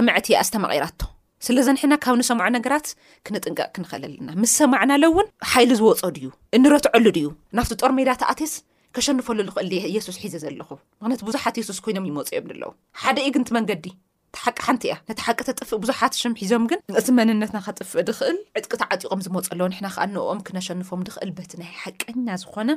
[1.45, 2.87] ስለዚ ንሕና ካብ ንሰምዖ ነገራት
[3.25, 6.25] ክነጥንቀቅ ክንኽእልለና ምስ ሰማዕናለውን ሓይሊ ዝወፀ ድዩ
[6.57, 8.53] እንረትዐሉ ድዩ ናብቲ ጦር ሜዳ ተኣትስ
[8.95, 10.69] ከሸንፈሉ ዝኽእልየሱስ ሒዘ ዘለኹ
[11.03, 12.65] ምክንት ብዙሓት የሱስ ኮይኖም ይመፅ እዮም ዘኣለዉ
[13.03, 13.85] ሓደ እ ግን ቲ መንገዲ
[14.31, 18.37] እቲ ሓቂ ሓንቲ እያ ነቲ ሓቂ ተጥፍእ ብዙሓት ሽም ሒዞም ግን ንእዚ መንነትና ከጥፍእ ድክእል
[18.59, 22.69] ዕጥቅት ዓጢቆም ዝመፅ ኣለዎ ንሕና ከዓ ንኦም ክነሸንፎም ድኽእል በቲ ናይ ሓቀኛ ዝኾነ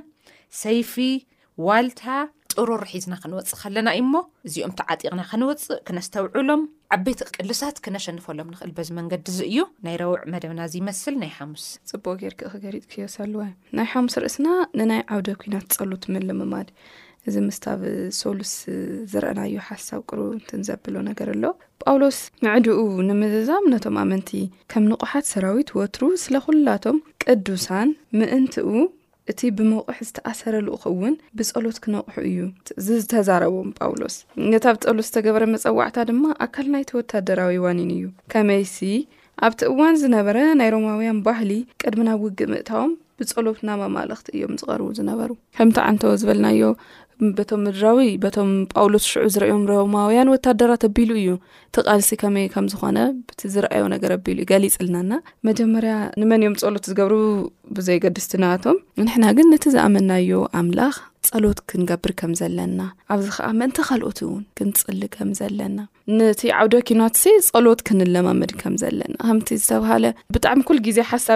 [0.62, 0.94] ሰይፊ
[1.66, 2.02] ዋልታ
[2.54, 4.12] ፅርርሒዝና ክንወፅእ ከለና እዩ እሞ
[4.48, 6.62] እዚኦም ቲ ዓጢቕና ክንወፅእ ክነስተውዕሎም
[6.96, 11.64] ዓበይቲ ቅልሳት ክነሸንፈሎም ንክእል በዚ መንገዲ እዚ እዩ ናይ ረዊዕ መደብና እዚ ይመስል ናይ ሓሙስ
[11.92, 13.44] ፅቡቅ ገርክ ክ ገሪፅ ክወሰሉዋ
[13.78, 14.48] ናይ ሓሙስ ርእስና
[14.80, 16.70] ንናይ ዓውደ ኩናት ፀሉት ምልምማድ
[17.28, 17.80] እዚ ምስብ
[18.22, 18.50] ሶሉስ
[19.12, 20.18] ዝረአናዩ ሓሳብ ቅሩ
[20.48, 21.44] ትንዘብሎ ነገር ኣሎ
[21.82, 22.76] ጳውሎስ ምዕድኡ
[23.08, 24.30] ንምዝዛም ነቶም ኣመንቲ
[24.72, 28.68] ከም ንቑሓት ሰራዊት ወትሩ ስለኩላቶም ቅዱሳን ምእንቲኡ
[29.32, 32.38] እቲ ብመቑሒ ዝተኣሰረሉ ኸውን ብፀሎት ክነቑሑ እዩ
[32.86, 34.16] ዝተዛረቦም ጳውሎስ
[34.52, 38.02] ነታ ብ ፀሎት ዝተገበረ መፀዋዕታ ድማ ኣካል ናይቲ ወታደራዊ ዋኒን እዩ
[38.34, 38.76] ከመይሲ
[39.46, 41.50] ኣብቲ እዋን ዝነበረ ናይ ሮማውያን ባህሊ
[41.84, 46.68] ቅድሚናብ ውግእ ምእታዎም ብፀሎት ናኣ ማልእኽቲ እዮም ዝቀርቡ ዝነበሩ ከምቲ ዓንተ ዝበልናዮ
[47.38, 51.30] በቶም ምድራዊ በቶም ጳውሎስ ሽዑ ዝረአዮም ረማውያን ወታደራት ኣቢሉ እዩ
[51.76, 52.98] ቲ ቃልሲ ከመይ ከም ዝኮነ
[53.40, 55.12] ቲ ዝረኣዮ ነገር ኣቢሉ ዩ ገሊፅልናና
[55.48, 57.18] መጀመርያ ንመን ዮም ፀሎት ዝገብሩ
[57.76, 60.96] ብዘይ ገድስትናቶም ንሕና ግን ነቲ ዝኣመናዮ ኣምላኽ
[61.30, 62.80] ፀሎት ክንገብር ከም ዘለና
[63.12, 65.78] ኣብዚ ከዓ መንቲ ካልኦት እውን ክንፅል ከም ዘለና
[66.18, 69.16] ንቲ ዓውደ ኪናት ሰ ፀሎት ክንለማመድ ከም ዘለና
[70.28, 71.28] ዝብጣሚዜ ሓሳ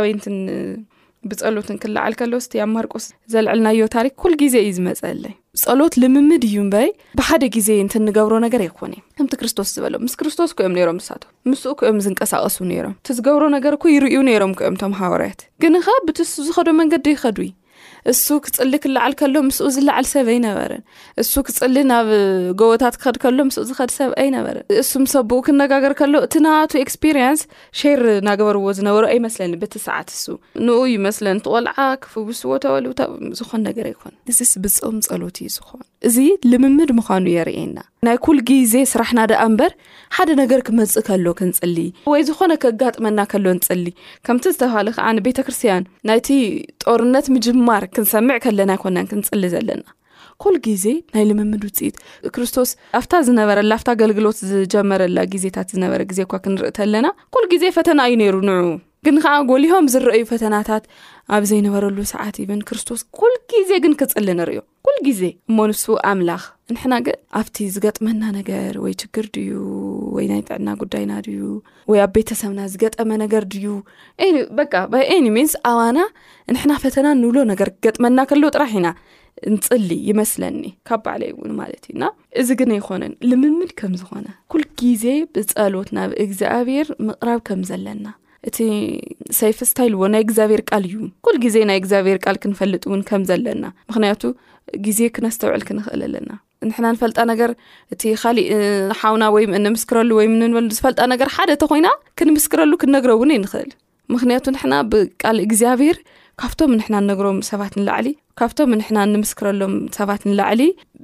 [1.30, 5.24] ብፀሎትን ክላዓል ከለስቲ ኣብ ማርቆስ ዘልዕልናዮ ታሪክ ኩል ግዜ እዩ ዝመፀለ
[5.62, 6.88] ፀሎት ንምምድ እዩ በይ
[7.20, 11.72] ብሓደ ግዜ እንተንገብሮ ነገር ኣይኮነ እዩ ከምቲ ክርስቶስ ዝበሎ ምስ ክርስቶስ ክኦም ነይሮም ዝሳት ምስኡ
[11.80, 17.06] ክኦም ዝንቀሳቐሱ ነይሮም እቲ ዝገብሮ ነገርኩ ይርእዩ ነይሮም ክኦም ቶም ሃዋርያት ግንከ ብትሱ ዝኸዶ መንገዲ
[17.14, 17.50] ይከዱዩ
[18.12, 20.82] እሱ ክፅሊ ክለዓል ከሎ ምስኡ ዝለዓል ሰብ ኣይነበርን
[21.22, 22.08] እሱ ክፅሊ ናብ
[22.60, 27.40] ጎቦታት ክኸድ ከሎ ምስኡ ዝኸድ ሰብ ኣይነበርን እሱምሰብኡ ክነጋገር ከሎ እቲ ናቱ ኤክስፔሪንስ
[27.80, 30.26] ሸር ናገበርዎ ዝነበሩ ኣይመስለ ቤቲሰዓት እሱ
[30.66, 32.86] ንኡ ዩመስለን ትቆልዓ ክፍውስዎ ተበል
[33.40, 36.18] ዝኮን ነገር ኣይኮን እዚ ስብፅኦም ፀሎት እዩ ዝኮን እዚ
[36.50, 39.72] ልምምድ ምዃኑ የርእና ናይ ኩል ግዜ ስራሕና ደኣ እምበር
[40.16, 41.78] ሓደ ነገር ክመፅእ ከሎ ክንፅሊ
[42.10, 43.86] ወይ ዝኾነ ከጋጥመና ከሎ ንፅሊ
[44.28, 46.28] ከምቲ ዝተባሃለ ከዓ ንቤተክርስትያን ናይቲ
[46.84, 49.82] ጦርነት ምጅማር ክንሰምዕ ከለና ይኮነን ክንፅሊ ዘለና
[50.42, 50.84] ኩል ግዜ
[51.14, 51.96] ናይ ልምምድ ውፅኢት
[52.34, 58.00] ክርስቶስ ኣብታ ዝነበረላ ብታ ኣገልግሎት ዝጀመረላ ግዜታት ዝነበረ ግዜ እኳ ክንርእ ከለና ኩል ግዜ ፈተና
[58.10, 58.60] እዩ ነይሩ ንዑ
[59.06, 60.84] ግን ከዓ ጎሊሆም ዝረአዩ ፈተናታት
[61.34, 66.42] ኣብ ዘይነበረሉ ሰዓት ብን ክርስቶስ ኩል ግዜ ግን ክፅሊ ንሪዮ ኩል ግዜ እሞ ንሱ ኣምላኽ
[66.74, 69.50] ንሕና ግን ኣብቲ ዝገጥመና ነገር ወይ ችግር ድዩ
[70.16, 71.40] ወይ ናይ ጥዕና ጉዳይና ድዩ
[71.90, 73.66] ወይ ኣብ ቤተሰብና ዝገጠመ ነገር ድዩ
[74.60, 74.72] በቃ
[75.16, 75.98] ኤኒ ሚንስ ኣዋና
[76.54, 78.88] ንሕና ፈተና ንብሎ ነገር ክገጥመና ከለዉ ጥራሕ ኢና
[79.54, 80.58] ንፅሊ ይመስለኒ
[80.90, 82.08] ካብ በዕለ ይውን ማለት እዩ ና
[82.42, 88.06] እዚ ግን ኣይኮነን ንምንምድ ከም ዝኾነ ኩል ግዜ ብፀሎት ናብ እግዚኣብሔር ምቕራብ ከም ዘለና
[88.48, 88.58] እቲ
[89.38, 90.94] ሰይፍስንታይልዎ ናይ እግዚኣብሔር ቃል እዩ
[91.26, 94.22] ኩል ግዜ ናይ እግዚኣብሔር ል ክንፈልጥ እውን ከምዘለና ምክንያቱ
[94.86, 96.30] ግዜ ክነስተውዕል ክንኽእል ኣለና
[96.68, 98.16] ንና ፈልጣ እካእ
[99.00, 100.10] ሓውና ወይእንምስክረሉ
[100.58, 100.98] ወበዝፈልጣ
[101.36, 101.88] ሓደተኮይና
[102.20, 103.70] ክንምስክረሉ ክነረውን ንኽእል
[104.14, 105.98] ምክንያቱ ና ብል እግኣብሄር
[106.42, 107.62] ካብቶም ና ነም ሰባ
[108.40, 110.60] ካቶም ና ንምስክረሎም ሰባት ላዕሊ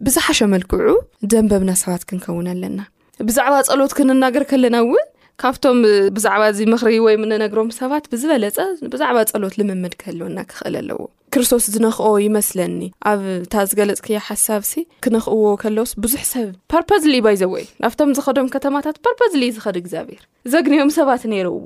[0.06, 0.90] ብዝሓሸ መልክዑ
[1.32, 5.06] ደንበብና ሰባት ክንከውን ኣለናብ ሎክርለናውን
[5.42, 5.78] ካብቶም
[6.16, 8.56] ብዛዕባ እዚ ምኽሪ ወይ ምንነግሮም ሰባት ብዝበለፀ
[8.92, 10.98] ብዛዕባ ፀሎት ልምምድ ከህልወና ክኽእል ኣለዎ
[11.34, 12.78] ክርስቶስ ዝነክኦ ይመስለኒ
[13.10, 14.72] ኣብ እታ ዝገለፅ ክ ሓሳብሲ
[15.06, 20.22] ክነኽእዎ ከለውስ ብዙሕ ሰብ ፐርፐዝሊ ባይዘወእ ናብቶም ዝኸዶም ከተማታት ፐርፓዝሊ ዝኸዱ እግዚኣብሔር
[20.54, 21.58] ዘግንዮም ሰባት ነይረዎ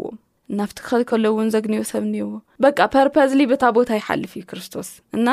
[0.59, 2.29] ናብቲ ክኸል ከለውን ዘግንዮ ሰብ እኒዎ
[2.67, 5.27] በቃ ፐርፐዝሊ ብታ ቦታ ይሓልፍ እዩ ክርስቶስ እና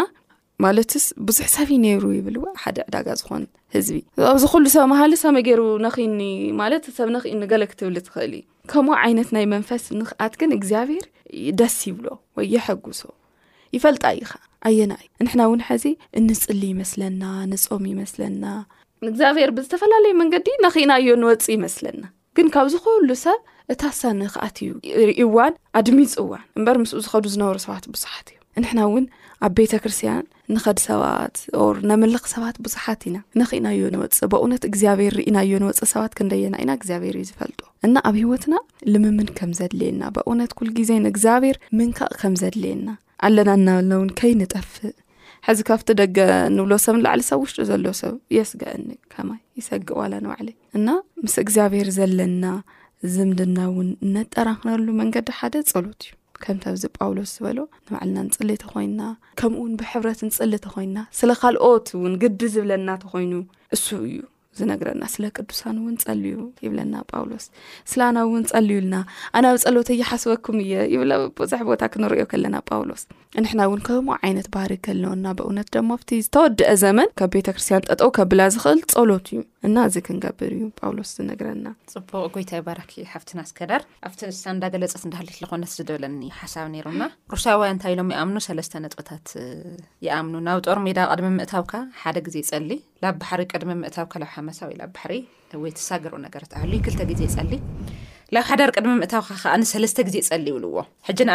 [0.63, 3.44] ማለትስ ብዙሕ ሰብ ዩነይሩ ይብል ሓደ ዕዳጋ ዝኾን
[3.76, 3.96] ህዝቢ
[4.32, 6.20] ኣብዚ ኩሉ ሰብ መሃሊ ሰብመገሩ ነኽኒ
[6.62, 8.34] ማለት ሰብ ነኽእኒ ገለክትብል ትኽእል
[8.72, 11.06] ከምኡ ዓይነት ናይ መንፈስ ንክኣት ግን እግዚኣብሔር
[11.60, 13.02] ደስ ይብሎ ወይ ይሐጉሶ
[13.78, 14.34] ይፈልጣ እዩኻ
[14.68, 15.86] ኣየና እዩ ንሕና እውን ሕዚ
[16.20, 18.46] እንፅሊ ይመስለና ንፆም ይመስለና
[19.12, 22.04] እግዚኣብሔር ብዝተፈላለዩ መንገዲ ነኽእና ዮ ንወፅ ይመስለና
[22.38, 23.39] ግን ካብዚ ኩሉ ሰብ
[23.74, 24.72] እታሳ ንክኣት እዩ
[25.10, 29.06] ርእዋን ኣድሚፅ እዋን እምበር ምስኡ ዝኸዱ ዝነበሩ ሰባት ብዙሓት እዮ ንሕና ውን
[29.46, 35.52] ኣብ ቤተ ክርስትያን ንኸዲ ሰባት ኦር ነምልኽ ሰባት ብዙሓት ኢና ንኽእናዮ ንወፅእ ብእውነት እግዚኣብሔር ኢናዮ
[35.64, 38.56] ንወፅእ ሰባት ክንደየና ኢና እግዚኣብሄር ዩ ዝፈልጡ እና ኣብ ሂወትና
[38.94, 42.88] ንምምን ከም ዘድልየና ብእውነት ኩል ግዜ ንእግዚኣብሔር ምንካእ ከም ዘድልየና
[43.28, 44.96] ኣለና እናበለ ውን ከይንጠፍእ
[45.50, 46.18] ሕዚ ካብቲ ደገ
[46.56, 50.88] ንብሎ ሰብ ንላዕሊ ሰብ ውሽጡ ዘሎ ሰብ የስገአኒ ከማይ ይሰግዋላ ንባዕለ እና
[51.26, 52.46] ምስ እግዚኣብሔር ዘለና
[53.16, 59.02] ዝምድና ውን ነጠራ ክነሉ መንገዲ ሓደ ፀሎት እዩ ከምቲ ዚ ጳውሎስ ዝበሎ ንባዕልና ንፅሊ ተኮይና
[59.39, 63.34] ከምኡውን ብሕብረት ንፅሊ ተ ኮይና ስለ ካልኦት እውን ግዲ ዝብለናተ ኾይኑ
[63.76, 64.15] እሱ እዩ
[64.60, 67.46] ዝነግረና ስለ ቅዱሳን እውን ፀልዩ ይብለና ጳውሎስ
[67.91, 68.96] ስለ ኣና እውን ፀልዩልና
[69.38, 73.02] ኣናብ ፀሎት ይሓስበኩም እየ ይብለ ብዙሕ ቦታ ክንሪዮ ከለና ጳውሎስ
[73.44, 78.41] ንሕና እውን ከምኡ ዓይነት ባህሪ ከለወና ብእውነት ደማ ብቲ ዝተወድአ ዘመን ካብ ቤተክርስትያን ጠጠው ከብላ
[78.56, 82.80] ዝክእል ፀሎት እዩ እና እዚ ክንገብር እዩ ጳውሎስ ዝነግረና ፅቡቅ ጎይታይ ባራ
[83.13, 87.04] ሓፍትና ስከዳር ኣብቲ ንስ እንዳገለፀት ንዳሃልት ዝኮነት ዝደበለኒ ሓሳብ ነና
[87.36, 89.28] ሩሳያ እንታ ኢሎም ይኣምኑ ሰለስተ ነጥብታት
[90.08, 92.70] ይኣምኑ ናብ ጦር ሜዳ ቅድሚ ምእታውካ ሓደ ግዜ ፀሊ
[93.06, 95.56] ብ ባሕሪ ቀድሚ ምእታው ከብ ወገርኡክ
[97.10, 97.52] ግዜ ፀሊ
[98.34, 99.14] ብ ሓዳር ቀድሚ ምእታ
[99.62, 100.78] ንለስተ ግዜ ፀሊ ይብልዎ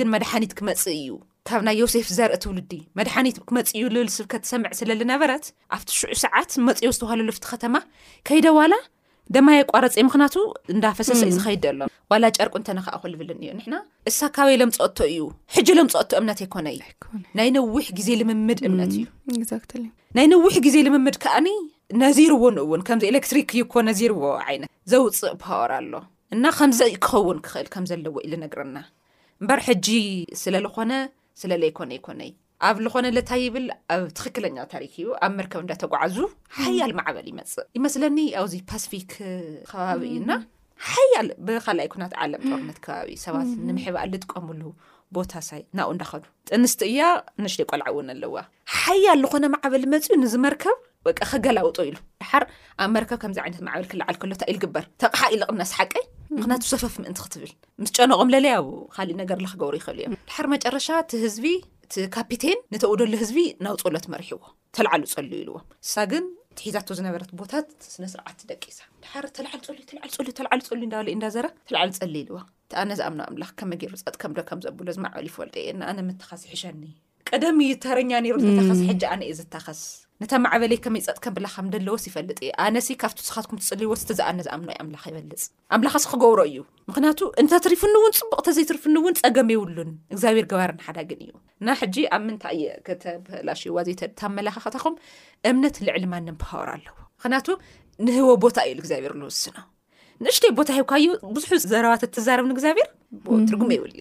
[0.00, 1.06] ል መድሓኒት ክመፅ እዩ
[1.48, 5.44] ካብ ናይ ዮሴፍ ዘርኢ ትውሉዲ መድሓኒት ክመፅይ ልብል ስብ ከተሰምዕ ስለነበረት
[5.76, 7.74] ኣብቲ ሽዑ ሰዓት መፅዮ ዝተሃሉቲ ከተማ
[8.28, 8.72] ከይደ ዋላ
[9.34, 10.34] ደማየ ቋረፂ ምክንያቱ
[10.72, 11.80] እዳ ፈሰሰ እዩ ዝኸደኣሎ
[12.46, 13.30] ርቁ እተክኹ ዝብል
[14.10, 14.78] እሳካበይ ሎም ፀ
[15.08, 15.18] እዩ
[15.78, 16.78] ሎም ፀ እምነት ኣይኮነ ዩ
[17.40, 19.04] ናይ ንዊሕ ግዜ ምምድ እምነት እዩ
[20.18, 21.48] ናይ ንዊሕ ግዜ ልምምድ ከኣኒ
[22.04, 24.22] ነዝርዎ ንውን ከዚ ኤሌትሪክ ይኮነ ርዎ
[24.54, 25.92] ይነት ዘውፅእ ወር ኣሎ
[26.36, 28.58] እና ከምዚ ክኸውን ክክእል ከዘለዎ ኢናዝኮ
[31.40, 32.30] ስለ ለይ ኮነይ ኮነይ
[32.68, 36.16] ኣብ ዝኾነ ለታይ ይብል ኣብ ትኽክለኛ ታሪክ እዩ ኣብ መርከብ እዳተጓዓዙ
[36.58, 39.10] ሓያል ማዕበል ይመፅእ ይመስለኒ ኣብዚ ፓስፊክ
[39.70, 40.30] ከባቢ እዩና
[40.90, 44.62] ሓያል ብካልኣይ ኩናት ዓለም ጥወርነት ከባቢ ሰባት ንምሕባእ ዝጥቀምሉ
[45.16, 47.02] ቦታሳይ ናብኡ እንዳኸዱ ጥንስቲ እያ
[47.44, 48.34] ንሽለይቋልዓ እውን ኣለዋ
[48.80, 52.44] ሓያል ዝኾነ ማዕበል ይመፅዩ ንዝመርከብ ወ ከገላውጦ ኢሉ ድሓር
[52.82, 56.04] ኣብ መረከብ ከምዚ ይነት ማዕበል ክልዓል ከሎታ ልግበር ተቕሓ ኢልቕናስሓቀይ
[56.42, 57.50] ክናት ዘፈፍ ምእንቲ ክትብል
[57.82, 58.54] ምስ ጨነቕም ለለያ
[58.94, 60.88] ካሊእ ነገር ክገብሩ ይኽእሉ እዮም ድሓር መጨረሻ
[61.24, 61.46] ህዝቢ
[62.16, 64.40] ካፒቴን ንተውደሉ ህዝቢ ናው ፀሎት መርሕዎ
[64.76, 66.24] ተልዓሉ ፀሉ ኢልዎ እሳ ግን
[66.58, 71.36] ትሒዛ ዝነበረት ቦታት ስነስርዓ ደቂሳ ድር ተዓ ፀሉሉተል ፀሉዩ እዳዩ እዳዘ
[71.70, 76.82] ተዓል ፀሊ ይልዎ እቲ ኣነ ዝኣምኖ ኣምላ ከመር ፀጥከምዶከም ዘብሎ ዝማዕበል ይወልጥ የ ነምተኸስ ሸኒ
[77.28, 77.30] ቀ
[77.72, 78.12] ዩተረኛ
[79.80, 79.84] ስ
[80.22, 85.42] ነታ ማዕበለይ ከመይ ፀጥከ ብላከምደለዎስ ይፈልጥ እዩ ኣነሲ ካብቲ ስኻትኩም ትፅልይዎስ ተዝኣነ ዝኣምኖዩኣምላ ይበልፅ
[85.76, 86.58] ኣምላኻስ ክገብሮ እዩ
[86.90, 91.32] ምክንያቱ እንተትሪፍኒ እውን ፅቡቅ ተዘይትሪፍኒ እውን ፀገም ይብሉን እግዚኣብሔር ግባርን ሓዳግን እዩ
[91.68, 94.96] ና ሕጂ ኣብ ምንታይ የ ከተብ ላሽዋዘተመላኽኸታኹም
[95.52, 97.48] እምነት ልዕሊ ማንፋወሮ ኣለዎ ምክንያቱ
[98.06, 99.56] ንህቦ ቦታ እዩ እግዚኣብር ሉውስኖ
[100.24, 101.06] ንእሽተይ ቦታ ሂብካዩ
[101.38, 102.90] ብዙሕ ዘረባት ትዛርብን እግዚኣብሔር
[103.50, 103.94] ትርጉሞ ይውሉ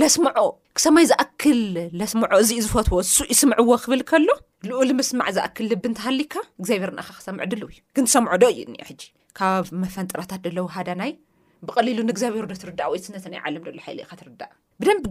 [0.00, 0.38] ለስምዖ
[0.76, 1.58] ክሰማይ ዝኣክል
[2.00, 4.28] ለስምዖ እዚዩ ዝፈትዎ እሱ ይስምዕዎ ክብል ከሎ
[4.68, 9.02] ልኡ ልምስማዕ ዝኣክል ልብንተሃሊካ እግዚብሔር ንኸ ክሰምዕ ድልው ዩ ግን ሰምዖ ዶ ዩ ኒአ ሕጂ
[9.38, 11.12] ካብ መፈንጥራታት ደሎዋሃዳናይ
[11.66, 14.42] ብቀሊሉ ንእግዚኣብሔር ዶትርዳእ ወይነተናይለሓእብደ
[14.88, 15.04] ርና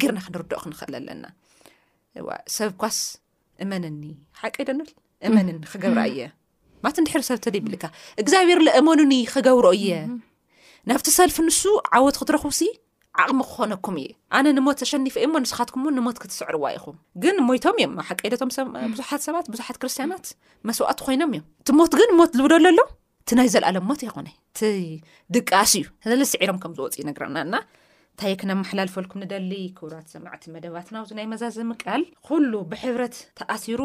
[0.81, 2.97] ክኽእልኣሰብ ኳስ
[3.63, 4.03] እመንኒ
[4.41, 4.91] ሓቂ ደንብል
[5.27, 6.21] እመንኒ ክገብራ እየ
[6.85, 7.83] ማት ንድሕር ሰብንተ ደብልካ
[8.21, 9.91] እግዚኣብሔር ለእመኑኒ ከገብሮ እየ
[10.89, 11.61] ናብቲ ሰልፊ ንሱ
[11.97, 12.61] ዓወት ክትረክቡሲ
[13.23, 17.93] ዓቕሚ ክኾነኩም እዩ ኣነ ንሞት ተሸኒፈ እዩ እሞ ንስኻትኩም ንሞት ክትስዕርዋ ኢኹም ግን ሞይቶም እዮም
[18.57, 20.25] ሓቀምዙሓት ሰባት ብዙሓት ክርስትያናት
[20.67, 22.79] መስዋእት ኮይኖም እዮም እቲ ሞት ግን ሞት ዝብደሉ ኣሎ
[23.23, 24.59] እቲ ናይ ዘለኣሎም ሞት ይኮነ እቲ
[25.37, 25.85] ድቃስ እዩ
[26.21, 27.53] ልስዒሮም ከም ዝወፅእ ይነግርናና
[28.13, 33.81] እንታይ ክነመሓላልፈልኩም ንደሊ ክብራት ዘማዕቲ መደባት ናብዚ ናይ መዛዘሚ ቃል ኩሉ ብሕብረት ተኣሲሩ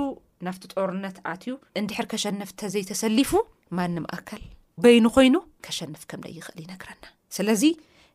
[0.47, 3.31] ናፍቲ ጦርነት ኣትዩ እንድሕር ከሸንፍ ንተዘይተሰሊፉ
[3.77, 4.43] ማንም ኣካል
[4.85, 5.37] በይኑ ኮይኑ
[5.67, 7.05] ከሸንፍ ከምደ ይኽእል ይነግረና
[7.37, 7.49] ስለ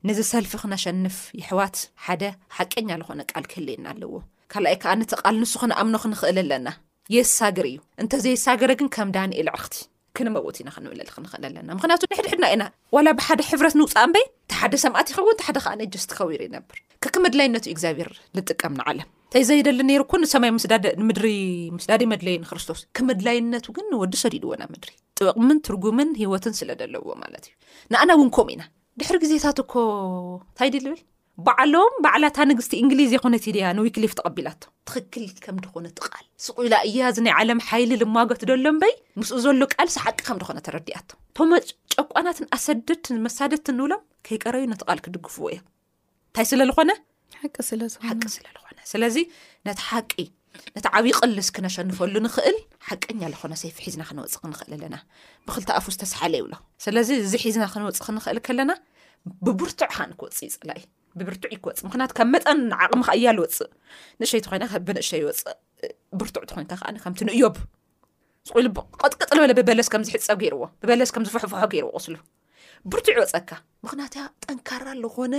[0.09, 2.23] ንዝሰልፊ ክነሸንፍ ይሕዋት ሓደ
[2.57, 4.13] ሓቀኛ ዝኾነ ቃል ክህል እና ኣለዎ
[4.51, 6.67] ካልኣይ ከዓ ነቲ ቓል ንሱ ክነኣምኖ ክንኽእል ኣለና
[7.15, 9.75] የሳግር እዩ እንተዘይሳገረ ግን ከም ዳኒኤልዕክቲ
[10.17, 12.63] ክንመብት ኢና ክንብል ክንኽእል ኣለና ምክንያቱ ንሕድሕድና ኢና
[12.95, 17.65] ዋላ ብሓደ ሕብረት ንውፃንበይ እቲ ሓደ ሰምኣት ይኸውን ሓደ ከዓ ነጀስ ትኸውሩ ዩነብር ከ ክመድላይነት
[17.75, 20.51] እግዚኣብሔር ልጥቀም ንዓለም እንተ ዘይደሊ ነይእኩ ንሰማይ
[21.19, 21.27] ድሪ
[21.77, 27.53] ምስዳደ መድለይ ንክርስቶስ ክምድላይነቱ ግን ንወዲ ሰዲድዎና ምድሪ ጥብቕምን ትርጉምን ሂይወትን ስለ ደለዎ ማለት እዩ
[27.93, 28.63] ንኣና ውንከም ኢና
[29.01, 29.73] ድሕር ግዜታት እኮ
[30.53, 30.97] ንታይ ድ ዝብል
[31.45, 37.19] በዕሎም በዕላታ ንግስቲ እንግሊዝ የኮነት ያ ንዊክሊፍ ተቐቢላቱ ትክክል ከም ድኾነት ቃል ስቁላ እያ ዝ
[37.27, 41.09] ናይ ዓለም ሓይሊ ልማጎት ደሎምበይ ምስኡ ዘሎ ቃል ስሓቂ ከም ድኾነ ተረዲኣቶ
[41.39, 41.53] ቶም
[41.95, 45.59] ጨቋናትን ኣሰደድትን መሳደት ንብሎም ከይቀረዩ ነቲ ቃል ክድግፍዎ እዮ
[46.27, 46.91] እንታይ ስለዝኾነ
[47.95, 49.17] ስኾነስለዚ
[49.89, 50.11] ሓቂ
[50.77, 52.55] ነቲ ዓብዪ ቅልስ ክነሸንፈሉ ንክእል
[52.87, 54.95] ሓቀኛ ኾነ ሰይ ሒዝና ክንወፅንኽእል ኣለና
[55.47, 56.53] ብክልኣፉዝተስሓለ ይብሎ
[56.85, 58.71] ስለዚ እዚ ሒዝና ክንወፅኽእልና
[59.47, 60.55] ብብርቱዕ ክወፅ እይፅ
[61.19, 61.79] ብብርዕ ይክወፅ
[62.17, 62.59] ክ ብ መጠን
[62.91, 63.69] ቕሚ እያወፅእ
[64.21, 66.53] ንሸይይሸ ይወፅእብርዕ
[67.29, 67.55] ንእዮብ
[68.49, 72.15] ዝሉቀጥቅጥ በብበስዝሕፀብዎብስምዝፍፍሖ ርዎስሉ
[72.91, 73.49] ብርዕ ይወፀካ
[73.85, 75.33] ምክንያት ጠንካራ ዝኾነ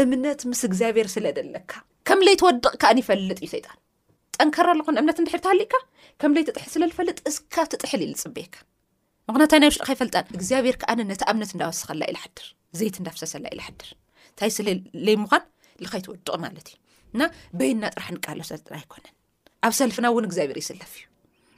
[0.00, 1.70] እምነት ምስ እግኣብሔር ስለደለካ
[2.08, 3.78] ከምይትወድቕካኣ ይፈልጥ ዩ ሰይጣን
[4.38, 5.74] ጠንካራ ዝኾነ እምነት ድ እትሃሊካ
[6.22, 8.54] ከም ይትጥሕ ስለዝፈልጥ ስብ ትጥሕል ፅበካ
[9.34, 12.46] ክ ናይ ብሽካይፈልጣን ግኣብሔር ክኣ ነቲ እምነት እዳወስኸላ ኢሓድር
[12.78, 13.88] ዘይት እንዳፍሰሰላ ኢልሓድር
[14.30, 15.42] እንታይ ስለለይ ምዃን
[15.82, 16.76] ልኸይትወድቕ ማለት እዩ
[17.14, 17.22] እና
[17.58, 19.14] በይና ጥራሕ ንካሎ ሰጥራ ኣይኮነን
[19.66, 21.06] ኣብ ሰልፍና እውን እግዚኣብሔር ይስለፍ እዩ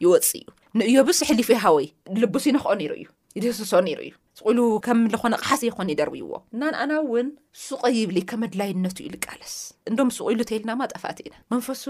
[0.07, 0.47] ይወፅ እዩ
[0.79, 1.87] ንእዮ ብስ ሕሊፈ ሃወይ
[2.23, 3.05] ልቡስ ይንክ ነይ እዩ
[3.37, 7.29] ይድህዝሶ ነይሩ እዩ ስቁኢሉ ከም ዝኾነ ቕሓሰ ይኮኒ ደርብይዎ እና ንኣና እውን
[7.67, 9.55] ሱቀ ይብል ከመድላይነቱ ዩ ልቃለስ
[9.91, 11.83] እንዶም ስቁኢሉ እተይልናማ ጠፋኣቲ ኢና መንፈሱ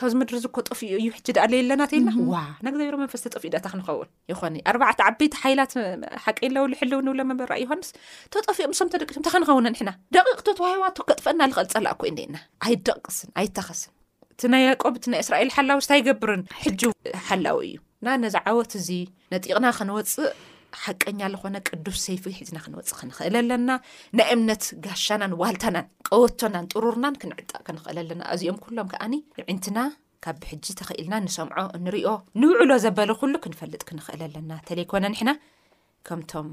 [0.00, 4.36] ካብዚ ምድሪ ዝኮ ጠፍኡ እዩ ሕድ ኣለየለና ተልና ዋ ናግዚብሮ መንፈስጠፍኡ ዳ ክንኸውን ይ
[4.90, 5.72] ኣ ዓበይቲ ሓይላት
[6.24, 6.66] ሓቀውልው
[7.32, 7.88] ብበ ዮሃንስ
[8.36, 12.36] ተጠፍኦምሶም ደቂዮም ተክንኸውነ ሕና ደቂቕቶ ተዋሂዋ ከጥፈአና ኽእል ፀላእ ኮይና
[12.68, 13.92] ኣይደቕቅስን ኣይታኸስን
[14.44, 16.42] እ ይ ያቆብ ናይ እስራኤል ሓላው ስታይገብርን
[17.30, 18.88] ሓላዊ እዩ ና ነዚ ዓወት እዚ
[19.34, 20.28] ነጢቕና ከንፅእ
[20.82, 23.70] ሓቀኛ ዝኾነ ቅዱስ ሰይፊ ሒዝና ክንወፅእ ክንክእል ኣለና
[24.18, 29.14] ናይ እምነት ጋሻናን ዋህልታናን ቀወቶናን ጥሩርናን ክንዕጣቅ ክንክእል ኣለና ኣዚኦም ኩሎም ከዓኒ
[29.54, 29.78] ዕንትና
[30.26, 31.56] ካብ ብሕጂ ተኽኢልና ንሰምዖ
[31.86, 32.08] ንሪኦ
[32.42, 35.30] ንውዕሎ ዘበለ ኩሉ ክንፈልጥ ክንክእል ኣለና ተለይኮነ ንሕና
[36.08, 36.48] ከምቶም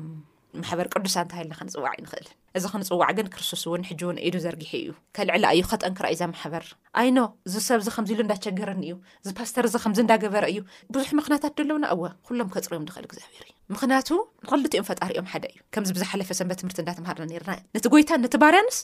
[0.62, 4.88] ማሕበር ቅዱሳ እንተሃልና ክንፅዋዕ ዩንኽእል እዚ ክንፅዋዕ ግን ክርስቶስ እውን ሕጂ እውን ኢዱ ዘርጊሕ እዩ
[5.18, 6.66] ከልዕላ እዩ ከጠንክራ እዛ ማሕበር
[7.02, 7.20] ኣይኖ
[7.54, 8.96] ዚሰብ ዚ ከምዚሉ እንዳቸገርኒ እዩ
[9.28, 10.60] ዚ ፓስተር እዚ ከምዚ እዳገበረ እዩ
[10.96, 14.10] ብዙሕ ምክንያታት ደለውና እወ ኩሎም ከፅርዮም ንኽእል እግዚኣብሔር እዩ ምክንያቱ
[14.46, 18.80] ንክልቲኦም ፈጣሪእኦም ሓደ እዩ ከምዚ ብዝሓለፈ ሰንበት ትምርቲ እዳተምሃርና ና ነቲ ጎይታ ነቲ ባርያንስ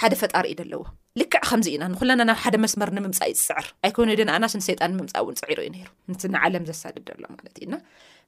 [0.00, 0.82] ሓደ ፈጣሪ እዩ ደለዎ
[1.20, 5.70] ልክዕ ከምዚ ኢና ንኩለና ናብ ሓደ መስመር ንምምፃእ ይፅፅዕር ኣይኮይኑ ድንኣናስንሰይጣን ንምምፃእ እውን ፅዕሩ ዩ
[5.76, 5.82] ሩ
[6.14, 7.74] ነ ንዓለም ዘሳድደ ኣሎ ማለት እዩና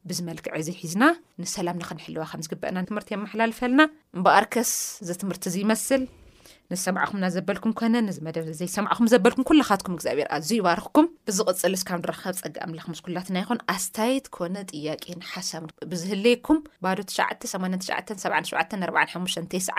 [0.08, 1.04] ብዝመልክዕ ዘ ሒዝና
[1.42, 3.82] ንሰላም ንክንሕልዋ ከም ዝግበአና ትምህርቲ የመሓላልፈልና
[4.16, 4.70] እምበኣርከስ
[5.08, 6.02] ዚ ትምህርቲ እዝይመስል
[6.72, 13.36] ንሰማዕኹምና ዘበልኩም ኮነ ን መደብ ዘይሰማዕኹም ዘበልኩም ኩላካትኩም እግዚኣብሔር ኣዝ ይባርኽኩም ብዝቕፅል ስካብ ንረኸብ ፀጋምላክምስኩላትና
[13.42, 19.14] ይኹን ኣስታይት ኮነ ጥያቄንሓሳብ ብዝህለይኩም ባዶ ት897745
[19.68, 19.70] ስ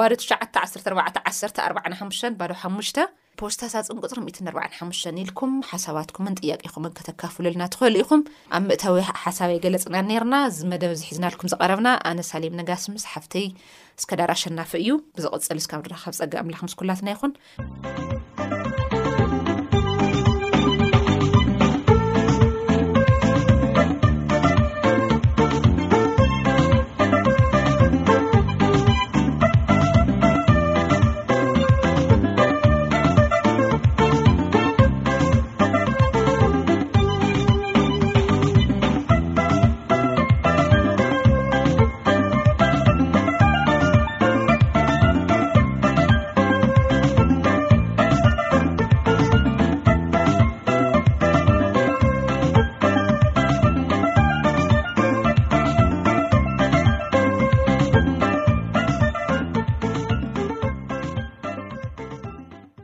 [0.00, 2.90] ባዶ ት1414 ባ ሓሽ
[3.42, 8.22] ፖስታሳፅንቅፅር 14ሓ ኢልኩም ሓሳባትኩምን ጥያቂ ኹምን ክተካፍሉልና ትክእሉ ኢኹም
[8.56, 13.46] ኣብ ምእታዊ ሓሳብይ ገለፅና ነርና ዚ መደብ ዝሒዝናልኩም ዝቐረብና ኣነ ሳሌም ነጋሲምስሓፍተይ
[14.02, 17.32] ስከዳር ሸናፊ እዩ ብዝቕፅል ስካብ ንረከብ ፀጊ ኣምላኽ ምስኩላትና ይኹን